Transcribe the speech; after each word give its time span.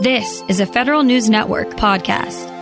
This 0.00 0.44
is 0.46 0.60
a 0.60 0.66
Federal 0.66 1.02
News 1.02 1.28
Network 1.28 1.70
podcast. 1.70 2.57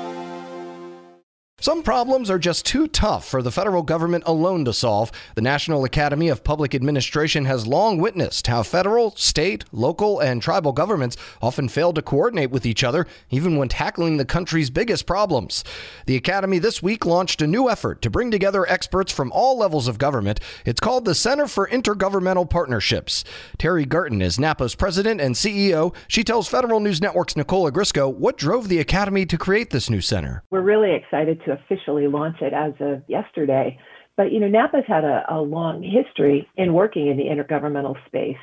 Some 1.59 1.83
problems 1.83 2.29
are 2.29 2.39
just 2.39 2.67
too 2.67 2.87
tough 2.87 3.27
for 3.27 3.41
the 3.41 3.51
federal 3.51 3.83
government 3.83 4.25
alone 4.27 4.67
to 4.67 4.75
solve. 4.75 5.11
The 5.37 5.41
National 5.41 5.85
Academy 5.85 6.29
of 6.29 6.45
Public 6.45 6.75
Administration 6.75 7.47
has 7.47 7.67
long 7.67 7.97
witnessed 7.97 8.47
how 8.47 8.63
federal, 8.63 9.13
state, 9.13 9.65
local, 9.73 10.21
and 10.21 10.43
tribal 10.43 10.73
governments 10.73 11.17
often 11.41 11.71
fail 11.71 11.95
to 11.95 12.03
coordinate 12.03 12.51
with 12.51 12.67
each 12.67 12.85
other, 12.85 13.07
even 13.31 13.57
when 13.57 13.71
tackling 13.71 14.19
the 14.19 14.27
country's 14.27 14.69
biggest 14.69 15.07
problems. 15.07 15.65
The 16.05 16.15
Academy 16.15 16.59
this 16.59 16.83
week 16.83 17.07
launched 17.07 17.41
a 17.41 17.47
new 17.47 17.71
effort 17.71 18.03
to 18.03 18.11
bring 18.11 18.31
together 18.31 18.69
experts 18.69 19.11
from 19.11 19.33
all 19.33 19.57
levels 19.57 19.89
of 19.89 19.97
government. 19.97 20.41
It's 20.67 20.79
called 20.79 21.07
the 21.07 21.15
Center 21.15 21.47
for 21.47 21.67
Intergovernmental 21.69 22.51
Partnerships. 22.51 23.25
Terry 23.57 23.87
Gerton 23.87 24.21
is 24.21 24.39
NAPA's 24.39 24.75
president 24.75 25.23
and 25.23 25.35
CEO. 25.35 25.95
She 26.07 26.23
tells 26.23 26.49
Federal 26.49 26.81
News 26.81 27.01
Network's 27.01 27.35
Nicole 27.35 27.69
Ogrysko 27.69 28.13
what 28.13 28.37
drove 28.37 28.69
the 28.69 28.79
Academy 28.79 29.25
to 29.25 29.39
create 29.39 29.71
this 29.71 29.89
new 29.89 30.03
center. 30.03 30.45
We're 30.51 30.61
really 30.61 30.93
excited 30.93 31.41
to 31.47 31.53
officially 31.53 32.07
launch 32.07 32.37
it 32.41 32.53
as 32.53 32.73
of 32.81 33.03
yesterday. 33.09 33.79
But 34.17 34.33
you 34.33 34.41
know, 34.41 34.49
NAPA's 34.49 34.85
had 34.87 35.05
a, 35.05 35.25
a 35.29 35.41
long 35.41 35.83
history 35.83 36.49
in 36.57 36.73
working 36.73 37.09
in 37.09 37.17
the 37.17 37.25
intergovernmental 37.25 37.97
space. 38.07 38.37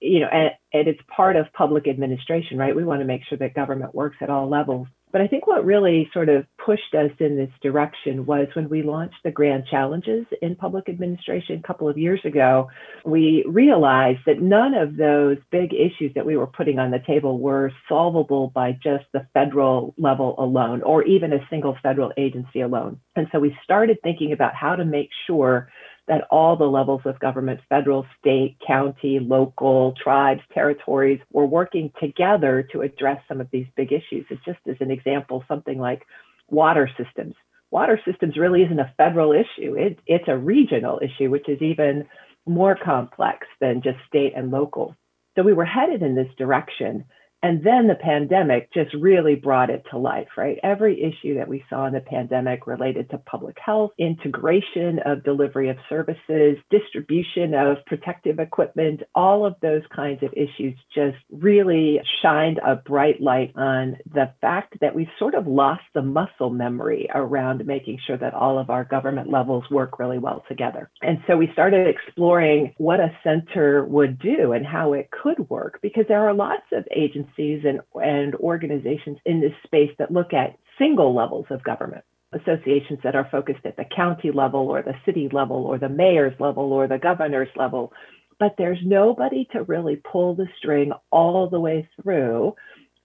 You 0.00 0.20
know, 0.20 0.28
and, 0.30 0.50
and 0.72 0.88
it's 0.88 1.00
part 1.14 1.36
of 1.36 1.46
public 1.52 1.86
administration, 1.88 2.58
right? 2.58 2.76
We 2.76 2.84
want 2.84 3.00
to 3.00 3.06
make 3.06 3.22
sure 3.28 3.38
that 3.38 3.54
government 3.54 3.94
works 3.94 4.16
at 4.20 4.28
all 4.28 4.48
levels. 4.50 4.88
But 5.14 5.22
I 5.22 5.28
think 5.28 5.46
what 5.46 5.64
really 5.64 6.10
sort 6.12 6.28
of 6.28 6.44
pushed 6.58 6.92
us 6.92 7.12
in 7.20 7.36
this 7.36 7.50
direction 7.62 8.26
was 8.26 8.48
when 8.54 8.68
we 8.68 8.82
launched 8.82 9.14
the 9.22 9.30
Grand 9.30 9.64
Challenges 9.70 10.26
in 10.42 10.56
Public 10.56 10.88
Administration 10.88 11.60
a 11.60 11.62
couple 11.64 11.88
of 11.88 11.96
years 11.96 12.18
ago. 12.24 12.68
We 13.04 13.44
realized 13.46 14.22
that 14.26 14.42
none 14.42 14.74
of 14.74 14.96
those 14.96 15.36
big 15.52 15.72
issues 15.72 16.12
that 16.16 16.26
we 16.26 16.36
were 16.36 16.48
putting 16.48 16.80
on 16.80 16.90
the 16.90 16.98
table 16.98 17.38
were 17.38 17.70
solvable 17.88 18.50
by 18.56 18.72
just 18.72 19.04
the 19.12 19.24
federal 19.32 19.94
level 19.98 20.34
alone 20.36 20.82
or 20.82 21.04
even 21.04 21.32
a 21.32 21.46
single 21.48 21.76
federal 21.80 22.10
agency 22.16 22.62
alone. 22.62 22.98
And 23.14 23.28
so 23.30 23.38
we 23.38 23.56
started 23.62 23.98
thinking 24.02 24.32
about 24.32 24.56
how 24.56 24.74
to 24.74 24.84
make 24.84 25.10
sure 25.28 25.70
that 26.06 26.26
all 26.30 26.56
the 26.56 26.64
levels 26.64 27.00
of 27.04 27.18
government, 27.18 27.60
federal, 27.68 28.04
state, 28.20 28.56
county, 28.66 29.18
local, 29.20 29.94
tribes, 30.02 30.42
territories, 30.52 31.20
were 31.32 31.46
working 31.46 31.90
together 32.00 32.68
to 32.72 32.82
address 32.82 33.20
some 33.26 33.40
of 33.40 33.48
these 33.50 33.66
big 33.76 33.90
issues. 33.92 34.26
It's 34.28 34.44
just 34.44 34.58
as 34.68 34.76
an 34.80 34.90
example, 34.90 35.44
something 35.48 35.78
like 35.78 36.02
water 36.48 36.90
systems. 36.98 37.34
Water 37.70 37.98
systems 38.06 38.36
really 38.36 38.62
isn't 38.62 38.78
a 38.78 38.92
federal 38.96 39.32
issue. 39.32 39.74
It, 39.74 39.98
it's 40.06 40.28
a 40.28 40.36
regional 40.36 41.00
issue, 41.02 41.30
which 41.30 41.48
is 41.48 41.60
even 41.62 42.06
more 42.46 42.76
complex 42.76 43.46
than 43.60 43.82
just 43.82 43.98
state 44.06 44.34
and 44.36 44.50
local. 44.50 44.94
So 45.36 45.42
we 45.42 45.54
were 45.54 45.64
headed 45.64 46.02
in 46.02 46.14
this 46.14 46.28
direction. 46.36 47.04
And 47.44 47.62
then 47.62 47.88
the 47.88 47.94
pandemic 47.94 48.72
just 48.72 48.94
really 48.94 49.34
brought 49.34 49.68
it 49.68 49.84
to 49.90 49.98
life, 49.98 50.28
right? 50.34 50.58
Every 50.62 51.02
issue 51.02 51.34
that 51.34 51.46
we 51.46 51.62
saw 51.68 51.84
in 51.84 51.92
the 51.92 52.00
pandemic 52.00 52.66
related 52.66 53.10
to 53.10 53.18
public 53.18 53.58
health, 53.62 53.90
integration 53.98 54.98
of 55.04 55.24
delivery 55.24 55.68
of 55.68 55.76
services, 55.90 56.56
distribution 56.70 57.52
of 57.52 57.84
protective 57.84 58.38
equipment, 58.38 59.02
all 59.14 59.44
of 59.44 59.56
those 59.60 59.82
kinds 59.94 60.22
of 60.22 60.32
issues 60.32 60.74
just 60.94 61.18
really 61.30 62.00
shined 62.22 62.60
a 62.66 62.76
bright 62.76 63.20
light 63.20 63.52
on 63.56 63.98
the 64.14 64.32
fact 64.40 64.80
that 64.80 64.94
we 64.94 65.06
sort 65.18 65.34
of 65.34 65.46
lost 65.46 65.82
the 65.92 66.00
muscle 66.00 66.48
memory 66.48 67.10
around 67.14 67.66
making 67.66 67.98
sure 68.06 68.16
that 68.16 68.32
all 68.32 68.58
of 68.58 68.70
our 68.70 68.84
government 68.84 69.30
levels 69.30 69.64
work 69.70 69.98
really 69.98 70.18
well 70.18 70.42
together. 70.48 70.90
And 71.02 71.18
so 71.26 71.36
we 71.36 71.50
started 71.52 71.88
exploring 71.88 72.72
what 72.78 73.00
a 73.00 73.14
center 73.22 73.84
would 73.84 74.18
do 74.18 74.52
and 74.52 74.64
how 74.64 74.94
it 74.94 75.10
could 75.10 75.50
work 75.50 75.78
because 75.82 76.06
there 76.08 76.26
are 76.26 76.32
lots 76.32 76.64
of 76.72 76.88
agencies 76.90 77.33
agencies 77.38 77.64
and, 77.64 77.80
and 78.02 78.34
organizations 78.36 79.18
in 79.24 79.40
this 79.40 79.52
space 79.64 79.90
that 79.98 80.12
look 80.12 80.32
at 80.32 80.56
single 80.78 81.14
levels 81.14 81.46
of 81.50 81.62
government 81.64 82.04
associations 82.32 82.98
that 83.04 83.14
are 83.14 83.28
focused 83.30 83.64
at 83.64 83.76
the 83.76 83.84
county 83.94 84.32
level 84.32 84.68
or 84.68 84.82
the 84.82 84.94
city 85.04 85.28
level 85.32 85.64
or 85.64 85.78
the 85.78 85.88
mayor's 85.88 86.38
level 86.40 86.72
or 86.72 86.88
the 86.88 86.98
governor's 86.98 87.48
level. 87.54 87.92
But 88.40 88.56
there's 88.58 88.80
nobody 88.84 89.46
to 89.52 89.62
really 89.62 89.96
pull 89.96 90.34
the 90.34 90.48
string 90.58 90.92
all 91.12 91.48
the 91.48 91.60
way 91.60 91.88
through 92.02 92.54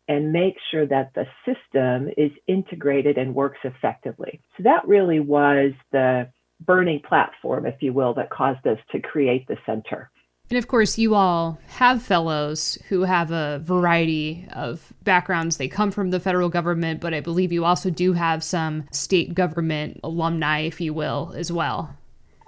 and 0.08 0.34
make 0.34 0.56
sure 0.72 0.88
that 0.88 1.12
the 1.14 1.28
system 1.46 2.10
is 2.18 2.32
integrated 2.48 3.20
and 3.20 3.36
works 3.36 3.60
effectively. 3.64 4.42
So 4.58 4.64
that 4.64 4.88
really 4.88 5.20
was 5.20 5.74
the 5.92 6.30
burning 6.60 7.02
platform, 7.08 7.68
if 7.68 7.76
you 7.82 7.94
will, 7.94 8.16
that 8.16 8.32
caused 8.32 8.66
us 8.66 8.80
to 8.92 9.00
create 9.00 9.48
the 9.48 9.58
center. 9.68 10.10
And 10.50 10.58
of 10.58 10.68
course, 10.68 10.98
you 10.98 11.14
all 11.14 11.60
have 11.68 12.02
fellows 12.02 12.80
who 12.90 13.04
have 13.04 13.32
a 13.32 13.62
variety 13.64 14.48
of 14.52 14.92
backgrounds. 15.04 15.58
They 15.58 15.68
come 15.68 15.92
from 15.92 16.10
the 16.10 16.20
federal 16.20 16.50
government, 16.50 17.02
but 17.02 17.14
I 17.14 17.20
believe 17.20 17.52
you 17.52 17.66
also 17.66 17.92
do 17.92 18.14
have 18.14 18.44
some 18.44 18.86
state 18.92 19.36
government 19.36 20.00
alumni, 20.04 20.62
if 20.62 20.82
you 20.82 20.94
will, 20.94 21.34
as 21.36 21.52
well. 21.52 21.96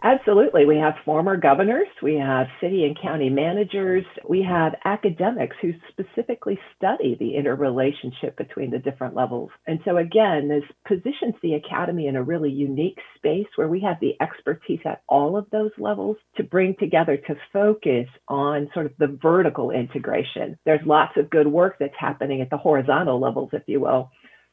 Absolutely. 0.03 0.66
We 0.66 0.78
have 0.78 0.95
former 1.06 1.38
governors, 1.38 1.88
we 2.01 2.16
have 2.16 2.47
city 2.59 2.85
and 2.85 3.00
county 3.00 3.29
managers, 3.29 4.03
we 4.28 4.41
have 4.41 4.73
academics 4.85 5.56
who 5.62 5.73
specifically 5.89 6.59
study 6.75 7.16
the 7.19 7.35
interrelationship 7.35 8.35
between 8.35 8.72
the 8.72 8.79
different 8.79 9.16
levels. 9.16 9.51
And 9.67 9.79
so, 9.85 9.97
again, 9.97 10.47
this 10.47 10.63
positions 10.88 11.35
the 11.44 11.53
academy 11.53 12.07
in 12.07 12.16
a 12.16 12.23
really 12.23 12.50
unique 12.50 12.97
space 13.16 13.47
where 13.57 13.67
we 13.67 13.79
have 13.81 13.97
the 14.01 14.16
expertise 14.22 14.79
at 14.85 15.03
all 15.07 15.38
of 15.38 15.47
those 15.51 15.72
levels 15.78 16.18
to 16.38 16.44
bring 16.44 16.75
together 16.79 17.18
to 17.18 17.35
focus 17.53 18.07
on 18.28 18.69
sort 18.73 18.88
of 18.88 18.94
the 18.97 19.19
vertical 19.22 19.69
integration. 19.69 20.57
There's 20.66 20.85
lots 20.85 21.16
of 21.18 21.29
good 21.29 21.47
work 21.47 21.75
that's 21.79 21.94
happening 22.00 22.41
at 22.41 22.50
the 22.50 22.57
horizontal 22.57 23.19
levels, 23.19 23.50
if 23.53 23.63
you 23.68 23.79
will. 23.81 24.09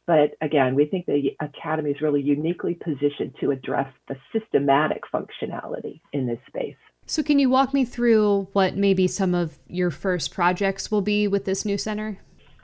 But 0.09 0.37
again, 0.41 0.75
we 0.75 0.87
think 0.87 1.05
the 1.05 1.37
Academy 1.39 1.91
is 1.91 2.01
really 2.01 2.23
uniquely 2.23 2.75
positioned 2.83 3.35
to 3.41 3.51
address 3.51 3.93
the 4.09 4.17
systematic 4.33 5.03
functionality 5.13 6.01
in 6.15 6.27
this 6.27 6.39
space. 6.49 6.77
So, 7.05 7.23
can 7.23 7.39
you 7.39 7.51
walk 7.51 7.75
me 7.75 7.85
through 7.85 8.49
what 8.55 8.75
maybe 8.75 9.07
some 9.07 9.35
of 9.35 9.59
your 9.69 9.91
first 9.91 10.33
projects 10.33 10.91
will 10.91 11.03
be 11.03 11.29
with 11.29 11.45
this 11.45 11.67
new 11.67 11.77
center? 11.77 12.19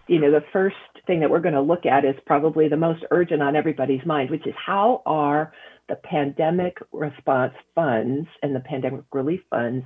You 0.08 0.20
know, 0.20 0.30
the 0.30 0.44
first 0.54 0.76
thing 1.06 1.20
that 1.20 1.28
we're 1.28 1.40
going 1.40 1.54
to 1.54 1.60
look 1.60 1.84
at 1.84 2.06
is 2.06 2.14
probably 2.24 2.68
the 2.68 2.78
most 2.78 3.04
urgent 3.10 3.42
on 3.42 3.56
everybody's 3.56 4.04
mind, 4.06 4.30
which 4.30 4.46
is 4.46 4.54
how 4.56 5.02
are 5.04 5.52
the 5.90 5.96
pandemic 5.96 6.78
response 6.92 7.52
funds 7.74 8.26
and 8.42 8.56
the 8.56 8.60
pandemic 8.60 9.02
relief 9.12 9.40
funds 9.50 9.84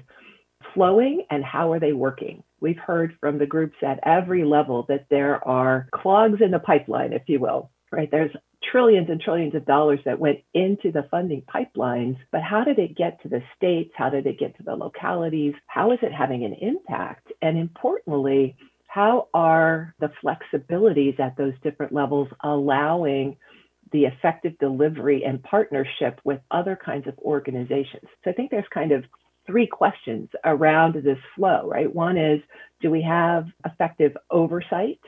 flowing 0.75 1.25
and 1.31 1.43
how 1.45 1.73
are 1.73 1.81
they 1.81 1.93
working? 1.93 2.45
We've 2.61 2.79
heard 2.79 3.17
from 3.21 3.39
the 3.39 3.47
groups 3.47 3.77
at 3.83 4.01
every 4.03 4.45
level 4.45 4.85
that 4.89 5.07
there 5.11 5.47
are 5.47 5.89
clogs 5.93 6.41
in 6.41 6.51
the 6.51 6.59
pipeline, 6.59 7.13
if 7.13 7.23
you 7.27 7.41
will, 7.41 7.71
right? 7.93 8.11
There's 8.11 8.35
trillions 8.71 9.09
and 9.09 9.21
trillions 9.21 9.55
of 9.55 9.65
dollars 9.65 10.01
that 10.05 10.19
went 10.19 10.41
into 10.55 10.91
the 10.93 11.07
funding 11.11 11.43
pipelines, 11.43 12.17
but 12.33 12.43
how 12.43 12.65
did 12.65 12.79
it 12.79 12.97
get 12.97 13.23
to 13.23 13.29
the 13.29 13.43
states? 13.57 13.93
How 13.97 14.11
did 14.11 14.27
it 14.27 14.39
get 14.39 14.57
to 14.57 14.63
the 14.63 14.75
localities? 14.75 15.55
How 15.67 15.93
is 15.93 15.99
it 16.03 16.13
having 16.13 16.45
an 16.45 16.55
impact? 16.55 17.33
And 17.41 17.57
importantly, 17.57 18.57
how 18.89 19.29
are 19.35 19.95
the 20.01 20.11
flexibilities 20.23 21.21
at 21.21 21.37
those 21.37 21.53
different 21.63 21.93
levels 21.93 22.29
allowing 22.43 23.37
the 23.93 24.05
effective 24.05 24.59
delivery 24.59 25.25
and 25.25 25.43
partnership 25.43 26.21
with 26.25 26.41
other 26.51 26.77
kinds 26.77 27.07
of 27.07 27.17
organizations? 27.19 28.05
So 28.25 28.31
I 28.31 28.33
think 28.33 28.51
there's 28.51 28.65
kind 28.73 28.93
of 28.93 29.05
three 29.49 29.67
questions 29.67 30.29
around 30.45 30.95
this 30.95 31.19
flow, 31.35 31.69
right? 31.69 31.93
One 31.93 32.17
is 32.17 32.41
do 32.81 32.91
we 32.91 33.03
have 33.03 33.47
effective 33.65 34.17
oversight 34.31 35.01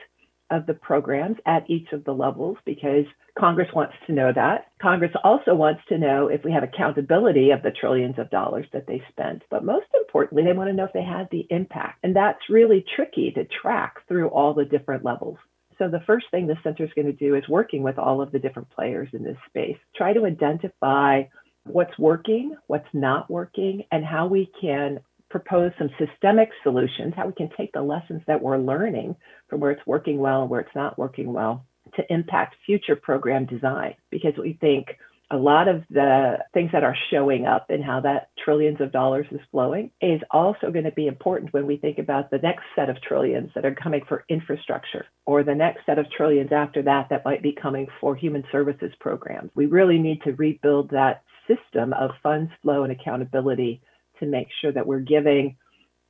of 0.49 0.65
the 0.65 0.73
programs 0.73 1.37
at 1.45 1.69
each 1.69 1.93
of 1.93 2.03
the 2.03 2.13
levels? 2.13 2.57
Because 2.65 3.05
Congress 3.39 3.69
wants 3.73 3.93
to 4.07 4.13
know 4.13 4.33
that. 4.33 4.71
Congress 4.81 5.11
also 5.23 5.55
wants 5.55 5.81
to 5.87 5.97
know 5.97 6.27
if 6.27 6.43
we 6.43 6.51
have 6.51 6.63
accountability 6.63 7.51
of 7.51 7.61
the 7.63 7.71
trillions 7.71 8.19
of 8.19 8.29
dollars 8.29 8.65
that 8.73 8.87
they 8.87 9.01
spent. 9.09 9.43
But 9.49 9.63
most 9.63 9.87
importantly, 9.95 10.43
they 10.43 10.53
want 10.53 10.69
to 10.69 10.73
know 10.73 10.85
if 10.85 10.93
they 10.93 11.03
had 11.03 11.29
the 11.31 11.47
impact. 11.49 11.99
And 12.03 12.15
that's 12.15 12.49
really 12.49 12.83
tricky 12.95 13.31
to 13.31 13.45
track 13.45 14.05
through 14.07 14.27
all 14.29 14.53
the 14.53 14.65
different 14.65 15.05
levels. 15.05 15.37
So 15.77 15.87
the 15.87 16.03
first 16.05 16.25
thing 16.29 16.45
the 16.45 16.57
center 16.61 16.83
is 16.83 16.93
going 16.95 17.07
to 17.07 17.13
do 17.13 17.35
is 17.35 17.47
working 17.47 17.81
with 17.81 17.97
all 17.97 18.21
of 18.21 18.31
the 18.31 18.37
different 18.39 18.69
players 18.69 19.09
in 19.13 19.23
this 19.23 19.37
space, 19.47 19.77
try 19.95 20.13
to 20.13 20.25
identify 20.25 21.23
what's 21.65 21.97
working, 21.97 22.55
what's 22.67 22.87
not 22.93 23.29
working, 23.29 23.83
and 23.91 24.05
how 24.05 24.27
we 24.27 24.51
can 24.59 24.99
propose 25.29 25.71
some 25.77 25.89
systemic 25.97 26.49
solutions, 26.63 27.13
how 27.15 27.25
we 27.25 27.33
can 27.33 27.49
take 27.57 27.71
the 27.73 27.81
lessons 27.81 28.21
that 28.27 28.41
we're 28.41 28.57
learning 28.57 29.15
from 29.47 29.59
where 29.59 29.71
it's 29.71 29.85
working 29.87 30.19
well 30.19 30.41
and 30.41 30.49
where 30.49 30.59
it's 30.59 30.75
not 30.75 30.99
working 30.99 31.31
well 31.31 31.65
to 31.95 32.13
impact 32.13 32.55
future 32.65 32.95
program 32.95 33.45
design. 33.45 33.95
Because 34.09 34.33
we 34.37 34.57
think 34.59 34.87
a 35.31 35.37
lot 35.37 35.69
of 35.69 35.83
the 35.89 36.37
things 36.53 36.69
that 36.73 36.83
are 36.83 36.95
showing 37.09 37.45
up 37.45 37.69
and 37.69 37.83
how 37.83 38.01
that 38.01 38.29
trillions 38.43 38.81
of 38.81 38.91
dollars 38.91 39.25
is 39.31 39.39
flowing 39.49 39.89
is 40.01 40.19
also 40.29 40.69
going 40.69 40.83
to 40.83 40.91
be 40.91 41.07
important 41.07 41.53
when 41.53 41.65
we 41.65 41.77
think 41.77 41.99
about 41.99 42.29
the 42.29 42.37
next 42.39 42.63
set 42.75 42.89
of 42.89 43.01
trillions 43.01 43.49
that 43.55 43.65
are 43.65 43.73
coming 43.73 44.01
for 44.09 44.25
infrastructure 44.27 45.05
or 45.25 45.41
the 45.41 45.55
next 45.55 45.85
set 45.85 45.97
of 45.97 46.05
trillions 46.11 46.51
after 46.51 46.81
that 46.81 47.07
that 47.09 47.23
might 47.23 47.41
be 47.41 47.53
coming 47.53 47.87
for 48.01 48.13
human 48.13 48.43
services 48.51 48.91
programs. 48.99 49.49
We 49.55 49.67
really 49.67 49.97
need 49.97 50.21
to 50.23 50.33
rebuild 50.33 50.89
that 50.89 51.23
system 51.55 51.93
of 51.93 52.11
funds 52.23 52.51
flow 52.61 52.83
and 52.83 52.91
accountability 52.91 53.81
to 54.19 54.25
make 54.25 54.47
sure 54.61 54.71
that 54.71 54.85
we're 54.85 54.99
giving 54.99 55.57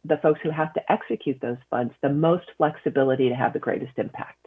the 0.06 0.18
folks 0.18 0.40
who 0.44 0.50
have 0.50 0.74
to 0.74 0.92
execute 0.92 1.40
those 1.42 1.58
funds 1.70 1.94
the 2.02 2.10
most 2.10 2.46
flexibility 2.58 3.30
to 3.30 3.36
have 3.36 3.54
the 3.54 3.60
greatest 3.60 3.94
impact. 3.98 4.42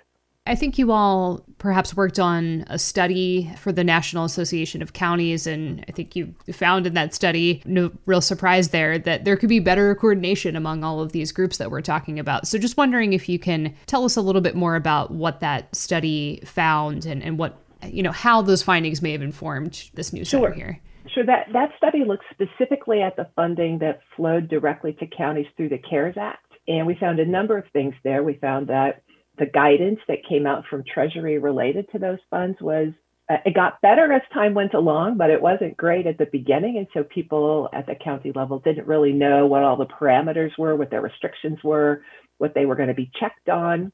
I 0.46 0.54
think 0.54 0.76
you 0.76 0.92
all 0.92 1.42
perhaps 1.56 1.96
worked 1.96 2.18
on 2.18 2.64
a 2.66 2.78
study 2.78 3.50
for 3.56 3.72
the 3.72 3.82
National 3.82 4.24
Association 4.24 4.82
of 4.82 4.92
Counties, 4.92 5.46
and 5.46 5.82
I 5.88 5.92
think 5.92 6.14
you 6.14 6.34
found 6.52 6.86
in 6.86 6.92
that 6.94 7.14
study, 7.14 7.62
no 7.64 7.90
real 8.04 8.20
surprise 8.20 8.68
there, 8.68 8.98
that 8.98 9.24
there 9.24 9.38
could 9.38 9.48
be 9.48 9.58
better 9.58 9.94
coordination 9.94 10.54
among 10.54 10.84
all 10.84 11.00
of 11.00 11.12
these 11.12 11.32
groups 11.32 11.56
that 11.56 11.70
we're 11.70 11.80
talking 11.80 12.18
about. 12.18 12.46
So, 12.46 12.58
just 12.58 12.76
wondering 12.76 13.14
if 13.14 13.26
you 13.26 13.38
can 13.38 13.74
tell 13.86 14.04
us 14.04 14.16
a 14.16 14.20
little 14.20 14.42
bit 14.42 14.54
more 14.54 14.76
about 14.76 15.12
what 15.12 15.40
that 15.40 15.74
study 15.74 16.42
found 16.44 17.06
and, 17.06 17.22
and 17.22 17.38
what, 17.38 17.58
you 17.82 18.02
know, 18.02 18.12
how 18.12 18.42
those 18.42 18.62
findings 18.62 19.00
may 19.00 19.12
have 19.12 19.22
informed 19.22 19.88
this 19.94 20.12
new 20.12 20.26
sure. 20.26 20.40
center 20.40 20.52
here. 20.52 20.80
Sure. 21.12 21.26
That, 21.26 21.48
that 21.52 21.70
study 21.76 22.02
looked 22.06 22.24
specifically 22.30 23.02
at 23.02 23.16
the 23.16 23.28
funding 23.36 23.78
that 23.80 24.00
flowed 24.16 24.48
directly 24.48 24.94
to 24.94 25.06
counties 25.06 25.46
through 25.56 25.68
the 25.68 25.78
CARES 25.78 26.16
Act. 26.18 26.52
And 26.66 26.86
we 26.86 26.96
found 26.98 27.20
a 27.20 27.26
number 27.26 27.58
of 27.58 27.64
things 27.72 27.94
there. 28.04 28.22
We 28.22 28.34
found 28.34 28.68
that 28.68 29.02
the 29.38 29.46
guidance 29.46 29.98
that 30.08 30.26
came 30.28 30.46
out 30.46 30.64
from 30.70 30.82
Treasury 30.84 31.38
related 31.38 31.90
to 31.92 31.98
those 31.98 32.18
funds 32.30 32.56
was 32.60 32.88
uh, 33.28 33.36
it 33.44 33.54
got 33.54 33.80
better 33.80 34.12
as 34.12 34.22
time 34.32 34.54
went 34.54 34.74
along, 34.74 35.16
but 35.16 35.30
it 35.30 35.40
wasn't 35.40 35.76
great 35.76 36.06
at 36.06 36.18
the 36.18 36.26
beginning. 36.26 36.78
And 36.78 36.86
so 36.94 37.04
people 37.04 37.68
at 37.72 37.86
the 37.86 37.94
county 37.94 38.32
level 38.34 38.58
didn't 38.60 38.86
really 38.86 39.12
know 39.12 39.46
what 39.46 39.62
all 39.62 39.76
the 39.76 39.86
parameters 39.86 40.56
were, 40.58 40.76
what 40.76 40.90
their 40.90 41.00
restrictions 41.00 41.58
were, 41.64 42.02
what 42.38 42.54
they 42.54 42.66
were 42.66 42.76
going 42.76 42.88
to 42.88 42.94
be 42.94 43.10
checked 43.18 43.48
on, 43.48 43.92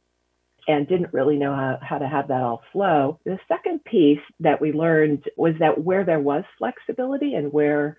and 0.71 0.89
didn't 0.89 1.13
really 1.13 1.37
know 1.37 1.55
how, 1.55 1.79
how 1.83 1.99
to 1.99 2.09
have 2.09 2.29
that 2.29 2.43
all 2.43 2.63
flow. 2.73 3.19
The 3.25 3.39
second 3.49 3.85
piece 3.85 4.21
that 4.41 4.61
we 4.61 4.73
learned 4.73 5.25
was 5.37 5.55
that 5.59 5.83
where 5.83 6.05
there 6.05 6.21
was 6.21 6.45
flexibility 6.59 7.35
and 7.35 7.53
where 7.53 7.97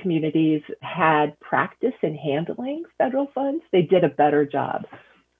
communities 0.00 0.62
had 0.82 1.38
practice 1.40 1.94
in 2.02 2.14
handling 2.14 2.84
federal 2.98 3.28
funds, 3.34 3.62
they 3.72 3.82
did 3.82 4.04
a 4.04 4.08
better 4.08 4.44
job. 4.44 4.86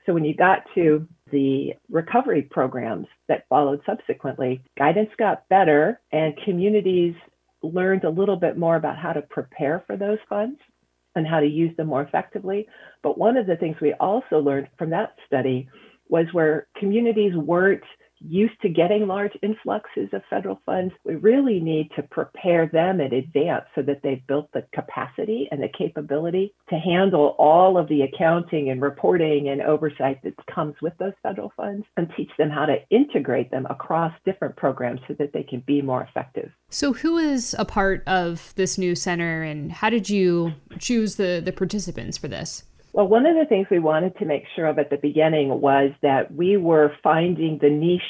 So 0.07 0.15
when 0.15 0.25
you 0.25 0.35
got 0.35 0.65
to 0.75 1.07
the 1.31 1.75
recovery 1.91 2.43
programs 2.43 3.07
that 3.29 3.47
followed 3.49 3.81
subsequently, 3.87 4.63
guidance 4.79 5.11
got 5.19 5.49
better 5.49 6.01
and 6.13 6.35
communities 6.45 7.15
learned 7.63 8.05
a 8.05 8.11
little 8.11 8.37
bit 8.37 8.57
more 8.57 8.77
about 8.77 8.97
how 8.97 9.13
to 9.13 9.23
prepare 9.23 9.85
for 9.87 9.97
those 9.97 10.19
funds 10.29 10.59
and 11.15 11.27
how 11.27 11.41
to 11.41 11.47
use 11.47 11.77
them 11.77 11.89
more 11.89 12.03
effectively. 12.03 12.67
But 13.03 13.19
one 13.19 13.37
of 13.37 13.47
the 13.47 13.57
things 13.57 13.77
we 13.81 13.93
also 13.95 14.39
learned 14.39 14.69
from 14.79 14.91
that 14.91 15.15
study 15.27 15.69
was 16.11 16.27
where 16.33 16.67
communities 16.79 17.35
weren't 17.35 17.85
used 18.21 18.61
to 18.63 18.69
getting 18.69 19.07
large 19.07 19.33
influxes 19.43 20.09
of 20.13 20.23
federal 20.29 20.61
funds, 20.67 20.93
we 21.05 21.17
really 21.17 21.61
need 21.61 21.91
to 21.97 22.03
prepare 22.03 22.67
them 22.67 23.01
in 23.01 23.13
advance 23.13 23.65
so 23.75 23.83
that 23.83 24.01
they've 24.03 24.27
built 24.27 24.49
the 24.53 24.65
capacity 24.75 25.49
and 25.51 25.63
the 25.63 25.69
capability 25.77 26.55
to 26.69 26.77
handle 26.77 27.35
all 27.39 27.79
of 27.79 27.89
the 27.89 28.03
accounting 28.03 28.71
and 28.71 28.83
reporting 28.83 29.49
and 29.49 29.63
oversight 29.63 30.23
that 30.23 30.35
comes 30.53 30.75
with 30.83 30.93
those 30.99 31.13
federal 31.23 31.53
funds 31.57 31.85
and 31.97 32.09
teach 32.17 32.31
them 32.39 32.51
how 32.51 32.67
to 32.67 32.77
integrate 32.91 33.51
them 33.51 33.67
across 33.71 34.13
different 34.25 34.57
programs 34.57 35.01
so 35.09 35.15
that 35.19 35.33
they 35.33 35.43
can 35.43 35.63
be 35.67 35.81
more 35.81 36.03
effective. 36.03 36.51
So, 36.69 36.93
who 36.93 37.17
is 37.17 37.57
a 37.59 37.65
part 37.65 38.03
of 38.07 38.53
this 38.57 38.79
new 38.79 38.95
center 38.95 39.43
and 39.43 39.73
how 39.73 39.91
did 39.91 40.09
you 40.09 40.53
choose 40.79 41.17
the, 41.17 41.41
the 41.45 41.53
participants 41.53 42.19
for 42.19 42.29
this? 42.29 42.65
Well, 42.93 43.07
one 43.07 43.25
of 43.25 43.37
the 43.37 43.47
things 43.47 43.69
we 43.71 43.79
wanted 43.79 44.19
to 44.19 44.25
make 44.25 44.45
sure 44.57 44.67
of 44.67 44.79
at 44.79 44.91
the 44.91 44.97
beginning 44.97 45.61
was 45.61 45.93
that 46.03 46.35
we 46.35 46.57
were 46.57 46.93
finding 47.03 47.59
the 47.61 47.71
niche 47.71 48.01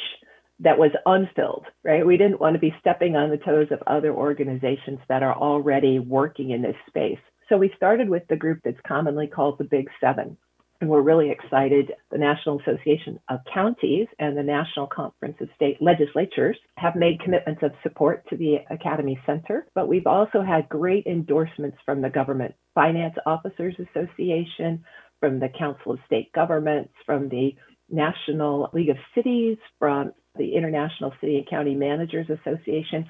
that 0.61 0.79
was 0.79 0.91
unfilled, 1.05 1.67
right? 1.85 2.06
We 2.06 2.17
didn't 2.17 2.41
want 2.41 2.55
to 2.55 2.61
be 2.61 2.75
stepping 2.81 3.15
on 3.15 3.31
the 3.31 3.37
toes 3.37 3.69
of 3.71 3.82
other 3.87 4.12
organizations 4.12 4.99
that 5.09 5.23
are 5.23 5.37
already 5.37 5.99
working 5.99 6.50
in 6.50 6.62
this 6.62 6.77
space. 6.87 7.19
So 7.49 7.59
we 7.59 7.73
started 7.77 8.09
with 8.09 8.23
the 8.29 8.37
group 8.37 8.61
that's 8.65 8.81
commonly 8.87 9.27
called 9.27 9.59
the 9.59 9.65
Big 9.65 9.88
Seven. 10.00 10.38
And 10.81 10.88
we're 10.88 11.03
really 11.03 11.31
excited. 11.31 11.93
The 12.11 12.17
National 12.17 12.59
Association 12.61 13.21
of 13.29 13.41
Counties 13.53 14.06
and 14.19 14.35
the 14.35 14.43
National 14.43 14.87
Conference 14.87 15.37
of 15.41 15.49
State 15.55 15.77
Legislatures 15.82 16.56
have 16.79 16.97
made 16.97 17.21
commitments 17.21 17.62
of 17.62 17.73
support 17.82 18.27
to 18.31 18.37
the 18.37 18.56
Academy 18.71 19.21
Center, 19.27 19.67
but 19.75 19.88
we've 19.88 20.06
also 20.06 20.41
had 20.41 20.71
great 20.71 21.06
endorsements 21.06 21.77
from 21.85 22.00
the 22.00 22.09
Government 22.09 22.55
Finance 22.75 23.15
Officers 23.27 23.75
Association, 23.79 24.82
from 25.21 25.38
the 25.38 25.50
Council 25.59 25.93
of 25.93 25.99
State 26.06 26.32
Governments, 26.32 26.93
from 27.05 27.29
the 27.29 27.55
National 27.91 28.71
League 28.73 28.88
of 28.88 28.97
Cities, 29.15 29.59
from 29.79 30.12
the 30.38 30.55
International 30.55 31.12
City 31.21 31.37
and 31.37 31.49
County 31.50 31.75
Managers 31.75 32.31
Association. 32.31 33.05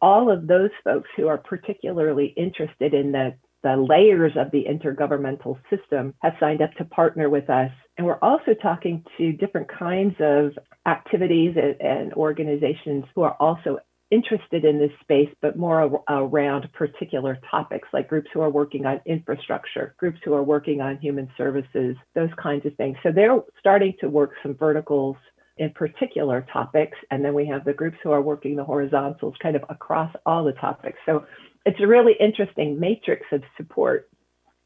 All 0.00 0.28
of 0.28 0.48
those 0.48 0.70
folks 0.82 1.08
who 1.16 1.28
are 1.28 1.38
particularly 1.38 2.34
interested 2.36 2.94
in 2.94 3.12
the 3.12 3.34
the 3.62 3.76
layers 3.76 4.32
of 4.36 4.50
the 4.50 4.64
intergovernmental 4.64 5.58
system 5.70 6.14
have 6.20 6.34
signed 6.40 6.62
up 6.62 6.72
to 6.74 6.84
partner 6.84 7.28
with 7.30 7.48
us. 7.48 7.70
And 7.96 8.06
we're 8.06 8.18
also 8.22 8.54
talking 8.60 9.04
to 9.18 9.32
different 9.32 9.68
kinds 9.68 10.14
of 10.20 10.52
activities 10.86 11.56
and, 11.80 12.12
organizations 12.14 13.04
who 13.14 13.22
are 13.22 13.36
also 13.38 13.78
interested 14.10 14.64
in 14.64 14.78
this 14.78 14.90
space, 15.00 15.30
but 15.40 15.56
more 15.56 16.02
around 16.08 16.70
particular 16.74 17.38
topics, 17.50 17.88
like 17.92 18.08
groups 18.08 18.28
who 18.34 18.40
are 18.40 18.50
working 18.50 18.84
on 18.84 19.00
infrastructure, 19.06 19.94
groups 19.98 20.18
who 20.24 20.34
are 20.34 20.42
working 20.42 20.82
on 20.82 20.98
human 20.98 21.28
services, 21.38 21.96
those 22.14 22.28
kinds 22.40 22.66
of 22.66 22.74
things. 22.76 22.96
So 23.02 23.10
they're 23.10 23.40
starting 23.58 23.94
to 24.00 24.08
work 24.10 24.32
some 24.42 24.54
verticals 24.54 25.16
in 25.56 25.70
particular 25.70 26.46
topics. 26.52 26.96
And 27.10 27.24
then 27.24 27.34
we 27.34 27.46
have 27.46 27.64
the 27.64 27.72
groups 27.72 27.96
who 28.02 28.10
are 28.10 28.22
working 28.22 28.56
the 28.56 28.64
horizontals 28.64 29.34
kind 29.42 29.56
of 29.56 29.64
across 29.70 30.14
all 30.26 30.44
the 30.44 30.52
topics. 30.52 30.98
So 31.06 31.24
it's 31.64 31.80
a 31.80 31.86
really 31.86 32.14
interesting 32.18 32.78
matrix 32.78 33.26
of 33.32 33.42
support. 33.56 34.08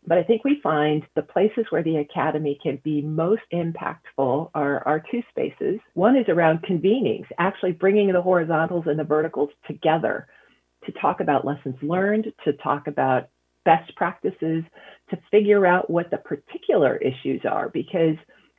But 0.06 0.18
I 0.18 0.22
think 0.22 0.44
we 0.44 0.60
find 0.62 1.02
the 1.16 1.22
places 1.22 1.66
where 1.70 1.82
the 1.82 1.96
academy 1.96 2.58
can 2.62 2.80
be 2.84 3.02
most 3.02 3.42
impactful 3.52 4.50
are, 4.54 4.86
are 4.86 5.02
two 5.10 5.22
spaces. 5.30 5.80
One 5.94 6.16
is 6.16 6.26
around 6.28 6.62
convenings, 6.62 7.26
actually 7.38 7.72
bringing 7.72 8.12
the 8.12 8.22
horizontals 8.22 8.84
and 8.86 8.98
the 8.98 9.04
verticals 9.04 9.50
together 9.66 10.28
to 10.84 10.92
talk 10.92 11.20
about 11.20 11.44
lessons 11.44 11.74
learned, 11.82 12.32
to 12.44 12.52
talk 12.52 12.86
about 12.86 13.30
best 13.64 13.94
practices, 13.96 14.62
to 15.10 15.18
figure 15.30 15.66
out 15.66 15.90
what 15.90 16.10
the 16.10 16.18
particular 16.18 16.96
issues 16.98 17.42
are, 17.44 17.68
because 17.68 18.14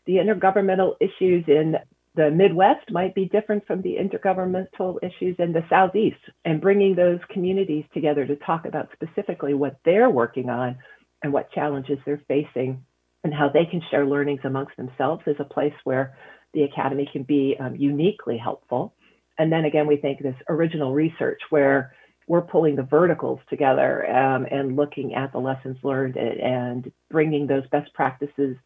the 0.05 0.15
intergovernmental 0.15 0.95
issues 0.99 1.45
in 1.47 1.75
the 2.17 2.31
Midwest 2.31 2.91
might 2.91 3.13
be 3.13 3.25
different 3.25 3.65
from 3.67 3.81
the 3.83 3.95
intergovernmental 3.95 4.97
issues 5.03 5.35
in 5.37 5.53
the 5.53 5.63
Southeast, 5.69 6.19
and 6.43 6.59
bringing 6.59 6.95
those 6.95 7.19
communities 7.31 7.85
together 7.93 8.25
to 8.25 8.35
talk 8.37 8.65
about 8.65 8.89
specifically 8.93 9.53
what 9.53 9.77
they're 9.85 10.09
working 10.09 10.49
on 10.49 10.77
and 11.23 11.31
what 11.31 11.51
challenges 11.51 11.99
they're 12.05 12.21
facing 12.27 12.83
and 13.23 13.33
how 13.33 13.49
they 13.49 13.65
can 13.65 13.81
share 13.91 14.05
learnings 14.05 14.41
amongst 14.43 14.75
themselves 14.77 15.21
is 15.27 15.35
a 15.39 15.43
place 15.43 15.73
where 15.83 16.17
the 16.53 16.63
Academy 16.63 17.07
can 17.11 17.23
be 17.23 17.55
um, 17.59 17.75
uniquely 17.75 18.37
helpful. 18.37 18.95
And 19.37 19.51
then 19.51 19.65
again, 19.65 19.85
we 19.85 19.97
think 19.97 20.21
this 20.21 20.35
original 20.49 20.93
research 20.93 21.39
where 21.51 21.93
we're 22.27 22.41
pulling 22.41 22.75
the 22.75 22.83
verticals 22.83 23.39
together 23.49 24.09
um, 24.09 24.47
and 24.49 24.75
looking 24.75 25.13
at 25.13 25.31
the 25.31 25.39
lessons 25.39 25.77
learned 25.83 26.15
and, 26.15 26.39
and 26.39 26.91
bringing 27.11 27.45
those 27.45 27.67
best 27.71 27.93
practices 27.93 28.57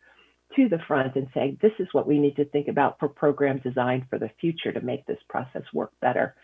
to 0.55 0.70
the 0.70 0.79
front 0.88 1.15
and 1.15 1.27
saying, 1.34 1.58
this 1.62 1.72
is 1.79 1.88
what 1.91 2.08
we 2.08 2.20
need 2.20 2.36
to 2.36 2.46
think 2.46 2.67
about 2.67 3.00
for 3.00 3.08
program 3.08 3.60
design 3.60 4.05
for 4.10 4.20
the 4.20 4.29
future 4.39 4.72
to 4.72 4.81
make 4.81 5.05
this 5.05 5.20
process 5.29 5.63
work 5.74 5.91
better, 6.01 6.36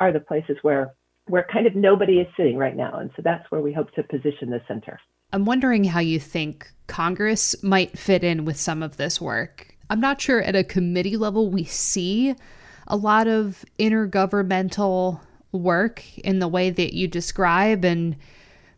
are 0.00 0.12
the 0.12 0.20
places 0.20 0.56
where 0.62 0.94
where 1.28 1.46
kind 1.52 1.66
of 1.66 1.74
nobody 1.74 2.20
is 2.20 2.28
sitting 2.36 2.56
right 2.56 2.76
now. 2.76 2.98
And 2.98 3.10
so 3.16 3.22
that's 3.24 3.50
where 3.50 3.60
we 3.60 3.72
hope 3.72 3.90
to 3.94 4.02
position 4.04 4.48
the 4.50 4.60
center. 4.68 5.00
I'm 5.32 5.44
wondering 5.44 5.82
how 5.82 5.98
you 5.98 6.20
think 6.20 6.70
Congress 6.86 7.60
might 7.64 7.98
fit 7.98 8.22
in 8.22 8.44
with 8.44 8.56
some 8.56 8.80
of 8.80 8.96
this 8.96 9.20
work. 9.20 9.74
I'm 9.90 10.00
not 10.00 10.20
sure 10.20 10.40
at 10.40 10.54
a 10.54 10.62
committee 10.62 11.16
level 11.16 11.50
we 11.50 11.64
see 11.64 12.34
a 12.86 12.96
lot 12.96 13.26
of 13.26 13.64
intergovernmental 13.78 15.20
work 15.50 16.18
in 16.18 16.38
the 16.38 16.48
way 16.48 16.70
that 16.70 16.94
you 16.94 17.08
describe 17.08 17.84
and 17.84 18.16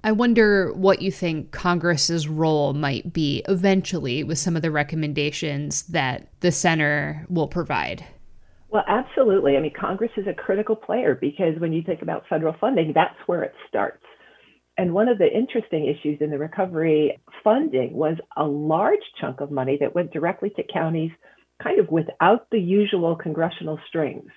I 0.04 0.12
wonder 0.12 0.72
what 0.74 1.02
you 1.02 1.10
think 1.10 1.50
Congress's 1.50 2.28
role 2.28 2.72
might 2.72 3.12
be 3.12 3.42
eventually 3.48 4.22
with 4.22 4.38
some 4.38 4.54
of 4.54 4.62
the 4.62 4.70
recommendations 4.70 5.82
that 5.84 6.28
the 6.40 6.52
center 6.52 7.26
will 7.28 7.48
provide. 7.48 8.04
Well, 8.70 8.84
absolutely. 8.86 9.56
I 9.56 9.60
mean, 9.60 9.72
Congress 9.78 10.12
is 10.16 10.26
a 10.26 10.34
critical 10.34 10.76
player 10.76 11.16
because 11.20 11.58
when 11.58 11.72
you 11.72 11.82
think 11.82 12.02
about 12.02 12.24
federal 12.28 12.54
funding, 12.60 12.92
that's 12.94 13.16
where 13.26 13.42
it 13.42 13.54
starts. 13.68 14.04
And 14.76 14.94
one 14.94 15.08
of 15.08 15.18
the 15.18 15.26
interesting 15.26 15.86
issues 15.86 16.18
in 16.20 16.30
the 16.30 16.38
recovery 16.38 17.18
funding 17.42 17.94
was 17.94 18.16
a 18.36 18.44
large 18.44 19.00
chunk 19.20 19.40
of 19.40 19.50
money 19.50 19.76
that 19.80 19.94
went 19.94 20.12
directly 20.12 20.50
to 20.50 20.62
counties 20.72 21.10
kind 21.60 21.80
of 21.80 21.88
without 21.88 22.46
the 22.52 22.60
usual 22.60 23.16
congressional 23.16 23.80
strings. 23.88 24.30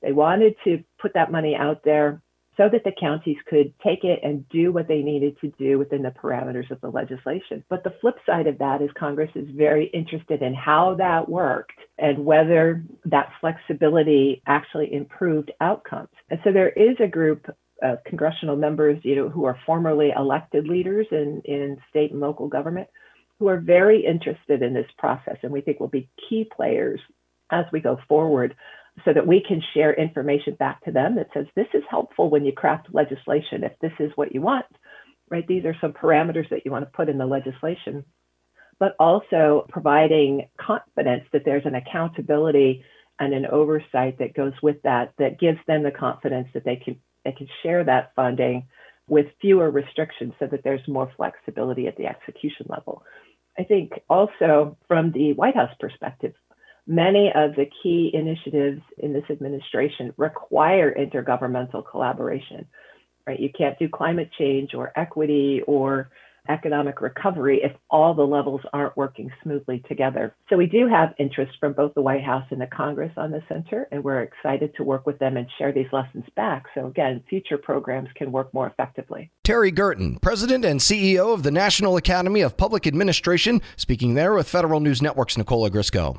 They 0.00 0.12
wanted 0.12 0.54
to 0.62 0.84
put 1.02 1.14
that 1.14 1.32
money 1.32 1.56
out 1.58 1.82
there 1.84 2.22
so 2.58 2.68
that 2.68 2.82
the 2.84 2.92
counties 3.00 3.36
could 3.46 3.72
take 3.82 4.02
it 4.02 4.18
and 4.22 4.46
do 4.48 4.72
what 4.72 4.88
they 4.88 5.00
needed 5.00 5.40
to 5.40 5.48
do 5.58 5.78
within 5.78 6.02
the 6.02 6.10
parameters 6.10 6.70
of 6.72 6.80
the 6.80 6.88
legislation. 6.88 7.64
But 7.70 7.84
the 7.84 7.94
flip 8.00 8.16
side 8.26 8.48
of 8.48 8.58
that 8.58 8.82
is 8.82 8.90
Congress 8.98 9.30
is 9.36 9.48
very 9.54 9.86
interested 9.94 10.42
in 10.42 10.54
how 10.54 10.96
that 10.98 11.28
worked 11.28 11.78
and 11.98 12.24
whether 12.24 12.84
that 13.04 13.30
flexibility 13.40 14.42
actually 14.46 14.92
improved 14.92 15.52
outcomes. 15.60 16.08
And 16.30 16.40
so 16.42 16.52
there 16.52 16.70
is 16.70 16.96
a 16.98 17.06
group 17.06 17.46
of 17.80 18.02
congressional 18.04 18.56
members, 18.56 18.98
you 19.04 19.14
know, 19.14 19.28
who 19.28 19.44
are 19.44 19.58
formerly 19.64 20.10
elected 20.16 20.66
leaders 20.66 21.06
in, 21.12 21.40
in 21.44 21.78
state 21.88 22.10
and 22.10 22.20
local 22.20 22.48
government 22.48 22.88
who 23.38 23.46
are 23.46 23.60
very 23.60 24.04
interested 24.04 24.62
in 24.62 24.74
this 24.74 24.90
process 24.98 25.36
and 25.44 25.52
we 25.52 25.60
think 25.60 25.78
will 25.78 25.86
be 25.86 26.08
key 26.28 26.48
players 26.54 27.00
as 27.50 27.64
we 27.72 27.80
go 27.80 27.98
forward 28.08 28.54
so 29.04 29.12
that 29.12 29.26
we 29.26 29.42
can 29.46 29.62
share 29.74 29.92
information 29.94 30.54
back 30.54 30.84
to 30.84 30.92
them 30.92 31.16
that 31.16 31.28
says 31.34 31.46
this 31.54 31.66
is 31.74 31.82
helpful 31.90 32.30
when 32.30 32.44
you 32.44 32.52
craft 32.52 32.88
legislation 32.92 33.64
if 33.64 33.72
this 33.80 33.92
is 34.00 34.10
what 34.16 34.34
you 34.34 34.40
want 34.40 34.66
right 35.30 35.46
these 35.46 35.64
are 35.64 35.76
some 35.80 35.92
parameters 35.92 36.48
that 36.50 36.64
you 36.64 36.70
want 36.70 36.84
to 36.84 36.96
put 36.96 37.08
in 37.08 37.18
the 37.18 37.26
legislation 37.26 38.04
but 38.78 38.94
also 38.98 39.66
providing 39.68 40.48
confidence 40.58 41.24
that 41.32 41.42
there's 41.44 41.66
an 41.66 41.74
accountability 41.74 42.84
and 43.20 43.34
an 43.34 43.46
oversight 43.46 44.18
that 44.18 44.34
goes 44.34 44.52
with 44.62 44.80
that 44.82 45.12
that 45.18 45.40
gives 45.40 45.58
them 45.66 45.82
the 45.82 45.90
confidence 45.90 46.48
that 46.54 46.64
they 46.64 46.76
can 46.76 46.96
they 47.24 47.32
can 47.32 47.48
share 47.62 47.84
that 47.84 48.12
funding 48.14 48.66
with 49.08 49.26
fewer 49.40 49.70
restrictions 49.70 50.32
so 50.38 50.46
that 50.46 50.62
there's 50.62 50.86
more 50.86 51.10
flexibility 51.16 51.86
at 51.86 51.96
the 51.96 52.06
execution 52.06 52.66
level. 52.68 53.02
I 53.58 53.64
think 53.64 53.92
also 54.08 54.76
from 54.86 55.12
the 55.12 55.32
White 55.32 55.56
House 55.56 55.74
perspective, 55.80 56.34
many 56.88 57.30
of 57.34 57.54
the 57.54 57.66
key 57.82 58.10
initiatives 58.14 58.80
in 58.96 59.12
this 59.12 59.24
administration 59.30 60.12
require 60.16 60.92
intergovernmental 60.94 61.84
collaboration. 61.88 62.66
Right? 63.26 63.38
You 63.38 63.50
can't 63.56 63.78
do 63.78 63.88
climate 63.88 64.30
change 64.38 64.74
or 64.74 64.90
equity 64.96 65.60
or 65.66 66.10
economic 66.48 67.02
recovery 67.02 67.60
if 67.62 67.72
all 67.90 68.14
the 68.14 68.22
levels 68.22 68.62
aren't 68.72 68.96
working 68.96 69.30
smoothly 69.42 69.82
together. 69.86 70.34
So 70.48 70.56
we 70.56 70.64
do 70.64 70.88
have 70.88 71.14
interest 71.18 71.52
from 71.60 71.74
both 71.74 71.92
the 71.94 72.00
White 72.00 72.24
House 72.24 72.46
and 72.50 72.58
the 72.60 72.66
Congress 72.66 73.12
on 73.18 73.30
the 73.30 73.42
center, 73.48 73.86
and 73.92 74.02
we're 74.02 74.22
excited 74.22 74.74
to 74.76 74.82
work 74.82 75.06
with 75.06 75.18
them 75.18 75.36
and 75.36 75.46
share 75.58 75.72
these 75.72 75.92
lessons 75.92 76.24
back. 76.36 76.64
So 76.74 76.86
again, 76.86 77.22
future 77.28 77.58
programs 77.58 78.08
can 78.14 78.32
work 78.32 78.52
more 78.54 78.66
effectively. 78.66 79.30
Terry 79.44 79.70
Gerton, 79.70 80.20
President 80.22 80.64
and 80.64 80.80
CEO 80.80 81.34
of 81.34 81.42
the 81.42 81.50
National 81.50 81.98
Academy 81.98 82.40
of 82.40 82.56
Public 82.56 82.86
Administration, 82.86 83.60
speaking 83.76 84.14
there 84.14 84.32
with 84.32 84.48
Federal 84.48 84.80
News 84.80 85.02
Network's 85.02 85.36
Nicola 85.36 85.70
Ogrysko. 85.70 86.18